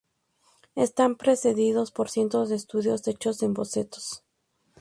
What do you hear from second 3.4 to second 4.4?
en bocetos".